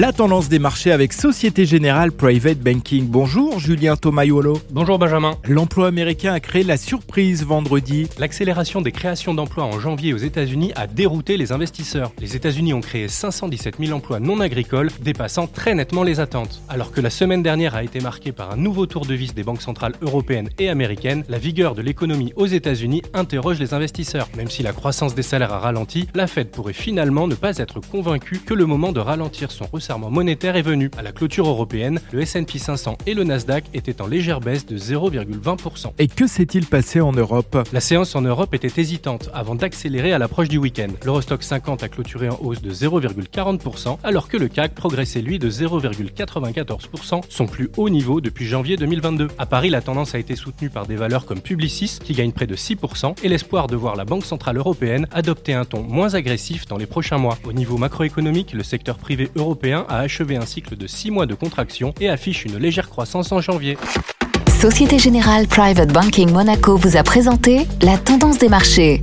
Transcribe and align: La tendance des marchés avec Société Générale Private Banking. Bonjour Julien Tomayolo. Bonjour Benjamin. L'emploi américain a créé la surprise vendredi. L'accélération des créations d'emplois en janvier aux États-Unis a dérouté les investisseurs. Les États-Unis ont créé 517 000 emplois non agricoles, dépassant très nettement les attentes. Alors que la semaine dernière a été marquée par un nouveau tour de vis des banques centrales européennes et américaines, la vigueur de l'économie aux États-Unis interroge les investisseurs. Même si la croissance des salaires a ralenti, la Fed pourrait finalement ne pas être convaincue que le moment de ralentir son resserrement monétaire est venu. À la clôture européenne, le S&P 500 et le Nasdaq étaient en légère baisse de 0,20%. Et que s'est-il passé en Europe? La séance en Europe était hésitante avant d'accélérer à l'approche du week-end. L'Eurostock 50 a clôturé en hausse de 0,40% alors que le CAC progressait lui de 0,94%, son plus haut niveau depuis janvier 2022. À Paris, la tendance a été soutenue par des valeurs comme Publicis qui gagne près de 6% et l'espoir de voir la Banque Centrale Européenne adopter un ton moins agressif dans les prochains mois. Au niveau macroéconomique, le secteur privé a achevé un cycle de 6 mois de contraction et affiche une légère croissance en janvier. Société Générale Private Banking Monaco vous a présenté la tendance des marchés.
La 0.00 0.12
tendance 0.12 0.48
des 0.48 0.60
marchés 0.60 0.92
avec 0.92 1.12
Société 1.12 1.66
Générale 1.66 2.12
Private 2.12 2.60
Banking. 2.60 3.08
Bonjour 3.08 3.58
Julien 3.58 3.96
Tomayolo. 3.96 4.60
Bonjour 4.70 4.96
Benjamin. 4.96 5.34
L'emploi 5.42 5.88
américain 5.88 6.32
a 6.32 6.38
créé 6.38 6.62
la 6.62 6.76
surprise 6.76 7.44
vendredi. 7.44 8.06
L'accélération 8.16 8.80
des 8.80 8.92
créations 8.92 9.34
d'emplois 9.34 9.64
en 9.64 9.80
janvier 9.80 10.14
aux 10.14 10.18
États-Unis 10.18 10.70
a 10.76 10.86
dérouté 10.86 11.36
les 11.36 11.50
investisseurs. 11.50 12.12
Les 12.20 12.36
États-Unis 12.36 12.74
ont 12.74 12.80
créé 12.80 13.08
517 13.08 13.78
000 13.80 13.90
emplois 13.90 14.20
non 14.20 14.38
agricoles, 14.38 14.92
dépassant 15.02 15.48
très 15.48 15.74
nettement 15.74 16.04
les 16.04 16.20
attentes. 16.20 16.62
Alors 16.68 16.92
que 16.92 17.00
la 17.00 17.10
semaine 17.10 17.42
dernière 17.42 17.74
a 17.74 17.82
été 17.82 17.98
marquée 17.98 18.30
par 18.30 18.52
un 18.52 18.56
nouveau 18.56 18.86
tour 18.86 19.04
de 19.04 19.14
vis 19.14 19.34
des 19.34 19.42
banques 19.42 19.62
centrales 19.62 19.94
européennes 20.00 20.50
et 20.60 20.68
américaines, 20.68 21.24
la 21.28 21.38
vigueur 21.38 21.74
de 21.74 21.82
l'économie 21.82 22.32
aux 22.36 22.46
États-Unis 22.46 23.02
interroge 23.14 23.58
les 23.58 23.74
investisseurs. 23.74 24.28
Même 24.36 24.48
si 24.48 24.62
la 24.62 24.72
croissance 24.72 25.16
des 25.16 25.24
salaires 25.24 25.54
a 25.54 25.58
ralenti, 25.58 26.06
la 26.14 26.28
Fed 26.28 26.52
pourrait 26.52 26.72
finalement 26.72 27.26
ne 27.26 27.34
pas 27.34 27.58
être 27.58 27.80
convaincue 27.80 28.38
que 28.38 28.54
le 28.54 28.64
moment 28.64 28.92
de 28.92 29.00
ralentir 29.00 29.50
son 29.50 29.66
resserrement 29.88 30.10
monétaire 30.10 30.56
est 30.56 30.62
venu. 30.62 30.90
À 30.98 31.02
la 31.02 31.12
clôture 31.12 31.48
européenne, 31.48 31.98
le 32.12 32.20
S&P 32.20 32.58
500 32.58 32.98
et 33.06 33.14
le 33.14 33.24
Nasdaq 33.24 33.64
étaient 33.72 34.02
en 34.02 34.06
légère 34.06 34.40
baisse 34.40 34.66
de 34.66 34.76
0,20%. 34.76 35.92
Et 35.98 36.08
que 36.08 36.26
s'est-il 36.26 36.66
passé 36.66 37.00
en 37.00 37.12
Europe? 37.12 37.66
La 37.72 37.80
séance 37.80 38.14
en 38.14 38.20
Europe 38.20 38.54
était 38.54 38.78
hésitante 38.78 39.30
avant 39.32 39.54
d'accélérer 39.54 40.12
à 40.12 40.18
l'approche 40.18 40.50
du 40.50 40.58
week-end. 40.58 40.88
L'Eurostock 41.06 41.42
50 41.42 41.84
a 41.84 41.88
clôturé 41.88 42.28
en 42.28 42.38
hausse 42.42 42.60
de 42.60 42.70
0,40% 42.70 43.96
alors 44.04 44.28
que 44.28 44.36
le 44.36 44.48
CAC 44.48 44.74
progressait 44.74 45.22
lui 45.22 45.38
de 45.38 45.48
0,94%, 45.48 47.22
son 47.26 47.46
plus 47.46 47.70
haut 47.78 47.88
niveau 47.88 48.20
depuis 48.20 48.44
janvier 48.44 48.76
2022. 48.76 49.28
À 49.38 49.46
Paris, 49.46 49.70
la 49.70 49.80
tendance 49.80 50.14
a 50.14 50.18
été 50.18 50.36
soutenue 50.36 50.68
par 50.68 50.86
des 50.86 50.96
valeurs 50.96 51.24
comme 51.24 51.40
Publicis 51.40 51.98
qui 52.04 52.12
gagne 52.12 52.32
près 52.32 52.46
de 52.46 52.56
6% 52.56 53.14
et 53.24 53.28
l'espoir 53.30 53.68
de 53.68 53.76
voir 53.76 53.96
la 53.96 54.04
Banque 54.04 54.26
Centrale 54.26 54.58
Européenne 54.58 55.06
adopter 55.12 55.54
un 55.54 55.64
ton 55.64 55.82
moins 55.82 56.12
agressif 56.12 56.66
dans 56.66 56.76
les 56.76 56.84
prochains 56.86 57.16
mois. 57.16 57.38
Au 57.44 57.54
niveau 57.54 57.78
macroéconomique, 57.78 58.52
le 58.52 58.62
secteur 58.62 58.98
privé 58.98 59.30
a 59.74 59.98
achevé 59.98 60.36
un 60.36 60.46
cycle 60.46 60.76
de 60.76 60.86
6 60.86 61.10
mois 61.10 61.26
de 61.26 61.34
contraction 61.34 61.94
et 62.00 62.08
affiche 62.08 62.44
une 62.44 62.58
légère 62.58 62.88
croissance 62.88 63.32
en 63.32 63.40
janvier. 63.40 63.76
Société 64.60 64.98
Générale 64.98 65.46
Private 65.46 65.92
Banking 65.92 66.32
Monaco 66.32 66.76
vous 66.76 66.96
a 66.96 67.02
présenté 67.02 67.66
la 67.82 67.96
tendance 67.96 68.38
des 68.38 68.48
marchés. 68.48 69.02